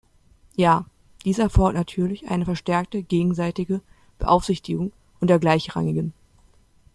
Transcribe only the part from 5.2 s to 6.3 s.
Gleichrangigen.